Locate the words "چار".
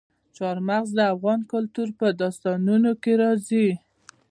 0.37-0.57